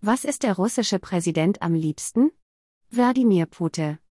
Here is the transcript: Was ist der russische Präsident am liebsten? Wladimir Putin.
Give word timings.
Was 0.00 0.24
ist 0.24 0.44
der 0.44 0.54
russische 0.54 1.00
Präsident 1.00 1.60
am 1.60 1.74
liebsten? 1.74 2.30
Wladimir 2.88 3.46
Putin. 3.46 3.98